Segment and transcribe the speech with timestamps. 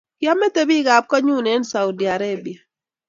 [0.19, 2.59] Kiomete bikap koinyuu eng Saudi Arabia